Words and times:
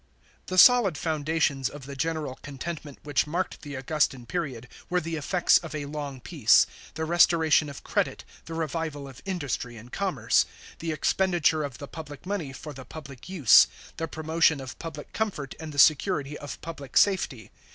The 0.47 0.57
solid 0.57 0.97
foundations 0.97 1.69
of 1.69 1.85
the 1.85 1.95
general 1.95 2.39
contentment 2.41 2.97
which 3.03 3.27
marked 3.27 3.61
the 3.61 3.75
Augustan 3.75 4.25
period 4.25 4.67
were 4.89 4.99
the 4.99 5.15
effects 5.15 5.59
of 5.59 5.75
a 5.75 5.85
long 5.85 6.19
peace; 6.19 6.65
the 6.95 7.05
restoration 7.05 7.69
of 7.69 7.83
credit, 7.83 8.23
the 8.45 8.55
revival 8.55 9.07
of 9.07 9.21
industry 9.25 9.77
and 9.77 9.91
commerce, 9.93 10.47
the 10.79 10.91
expenditure 10.91 11.61
of 11.63 11.77
the 11.77 11.87
public 11.87 12.25
money 12.25 12.51
for 12.51 12.73
the 12.73 12.83
public 12.83 13.29
use, 13.29 13.67
the 13.97 14.07
promotion 14.07 14.59
of 14.59 14.79
public 14.79 15.13
comfort 15.13 15.53
and 15.59 15.71
the 15.71 15.77
security 15.77 16.35
of 16.35 16.59
public 16.61 16.97
safety. 16.97 17.51